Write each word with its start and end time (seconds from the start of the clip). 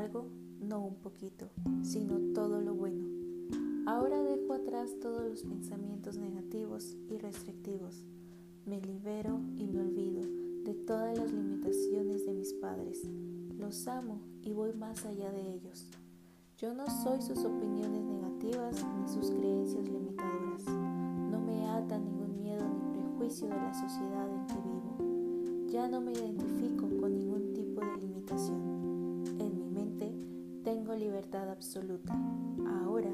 algo, 0.00 0.26
no 0.60 0.80
un 0.80 0.96
poquito, 0.96 1.50
sino 1.82 2.32
todo 2.32 2.60
lo 2.60 2.74
bueno. 2.74 3.04
Ahora 3.86 4.22
dejo 4.22 4.54
atrás 4.54 4.90
todos 5.00 5.28
los 5.28 5.42
pensamientos 5.42 6.16
negativos 6.16 6.96
y 7.08 7.18
restrictivos. 7.18 8.04
Me 8.66 8.80
libero 8.80 9.40
y 9.56 9.66
me 9.66 9.80
olvido 9.80 10.22
de 10.64 10.74
todas 10.74 11.18
las 11.18 11.32
limitaciones 11.32 12.24
de 12.24 12.32
mis 12.32 12.52
padres. 12.54 13.02
Los 13.58 13.86
amo 13.88 14.20
y 14.42 14.52
voy 14.52 14.72
más 14.72 15.04
allá 15.04 15.30
de 15.32 15.54
ellos. 15.54 15.86
Yo 16.56 16.74
no 16.74 16.86
soy 17.02 17.20
sus 17.20 17.44
opiniones 17.44 18.02
negativas 18.02 18.84
ni 18.98 19.08
sus 19.08 19.30
creencias 19.30 19.88
limitadoras. 19.88 20.64
No 20.66 21.40
me 21.40 21.66
ata 21.68 21.98
ningún 21.98 22.36
miedo 22.38 22.64
ni 22.68 22.98
prejuicio 22.98 23.48
de 23.48 23.54
la 23.54 23.74
sociedad 23.74 24.28
en 24.28 24.46
que 24.46 24.54
vivo. 24.54 25.68
Ya 25.70 25.88
no 25.88 26.00
me 26.00 26.12
identifico 26.12 26.86
tipo 27.80 27.86
de 27.86 28.00
limitación. 28.00 29.24
En 29.38 29.56
mi 29.56 29.64
mente 29.70 30.12
tengo 30.64 30.94
libertad 30.94 31.48
absoluta. 31.50 32.14
Ahora 32.82 33.10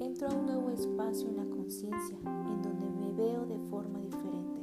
entro 0.00 0.28
a 0.28 0.34
un 0.34 0.46
nuevo 0.46 0.70
espacio 0.70 1.28
en 1.28 1.36
la 1.36 1.44
conciencia 1.44 2.16
en 2.24 2.62
donde 2.62 2.90
me 2.90 3.12
veo 3.12 3.46
de 3.46 3.58
forma 3.70 4.00
diferente. 4.00 4.60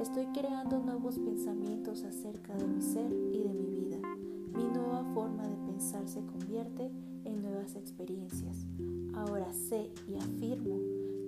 Estoy 0.00 0.26
creando 0.26 0.78
nuevos 0.78 1.18
pensamientos 1.18 2.02
acerca 2.04 2.54
de 2.54 2.66
mi 2.66 2.82
ser 2.82 3.10
y 3.32 3.42
de 3.42 3.54
mi 3.54 3.70
vida. 3.70 3.98
Mi 4.54 4.64
nueva 4.64 5.04
forma 5.14 5.48
de 5.48 5.56
pensar 5.56 6.06
se 6.08 6.24
convierte 6.26 6.90
en 7.24 7.42
nuevas 7.42 7.76
experiencias. 7.76 8.66
Ahora 9.14 9.52
sé 9.52 9.90
y 10.08 10.16
afirmo 10.16 10.78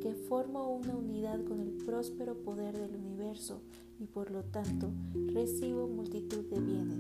que 0.01 0.15
formo 0.29 0.77
una 0.77 0.95
unidad 0.95 1.43
con 1.45 1.61
el 1.61 1.71
próspero 1.85 2.37
poder 2.37 2.77
del 2.77 2.95
universo 2.95 3.63
y 3.99 4.07
por 4.07 4.31
lo 4.31 4.45
tanto 4.45 4.91
recibo 5.33 5.89
multitud 5.89 6.45
de 6.51 6.61
bienes. 6.61 6.98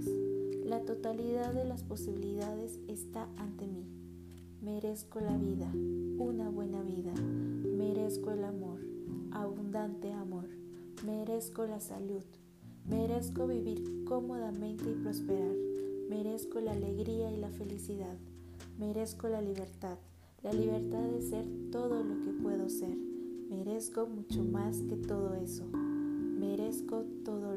Totalidad 1.09 1.55
de 1.55 1.64
las 1.64 1.84
posibilidades 1.84 2.78
está 2.87 3.31
ante 3.39 3.67
mí. 3.67 3.87
Merezco 4.61 5.20
la 5.20 5.39
vida, 5.39 5.67
una 6.19 6.51
buena 6.51 6.83
vida. 6.83 7.14
Merezco 7.14 8.31
el 8.31 8.45
amor, 8.45 8.78
abundante 9.31 10.12
amor. 10.12 10.51
Merezco 11.06 11.67
la 11.67 11.81
salud. 11.81 12.23
Merezco 12.84 13.47
vivir 13.47 14.05
cómodamente 14.05 14.91
y 14.91 15.03
prosperar. 15.03 15.56
Merezco 16.11 16.61
la 16.61 16.73
alegría 16.73 17.33
y 17.33 17.39
la 17.39 17.48
felicidad. 17.48 18.19
Merezco 18.79 19.31
la 19.31 19.41
libertad, 19.41 19.97
la 20.42 20.53
libertad 20.53 21.05
de 21.05 21.23
ser 21.23 21.47
todo 21.73 22.05
lo 22.05 22.20
que 22.20 22.33
puedo 22.33 22.69
ser. 22.69 22.95
Merezco 23.48 24.06
mucho 24.06 24.45
más 24.45 24.83
que 24.83 24.97
todo 24.97 25.33
eso. 25.36 25.64
Merezco 26.39 27.06
todo 27.25 27.48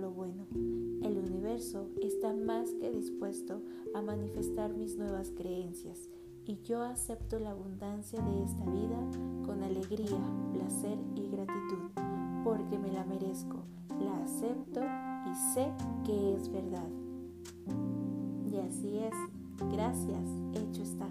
está 2.01 2.33
más 2.33 2.71
que 2.79 2.91
dispuesto 2.91 3.61
a 3.93 4.01
manifestar 4.01 4.73
mis 4.73 4.97
nuevas 4.97 5.31
creencias 5.31 6.09
y 6.45 6.59
yo 6.63 6.81
acepto 6.81 7.37
la 7.37 7.51
abundancia 7.51 8.19
de 8.19 8.43
esta 8.43 8.65
vida 8.65 8.97
con 9.45 9.61
alegría, 9.61 10.19
placer 10.53 10.97
y 11.15 11.27
gratitud, 11.27 11.91
porque 12.43 12.79
me 12.79 12.91
la 12.91 13.05
merezco, 13.05 13.63
la 13.99 14.23
acepto 14.23 14.81
y 14.81 15.35
sé 15.53 15.71
que 16.03 16.33
es 16.35 16.51
verdad. 16.51 16.89
Y 18.51 18.57
así 18.57 18.97
es, 18.97 19.13
gracias, 19.71 20.27
hecho 20.55 20.81
está. 20.81 21.07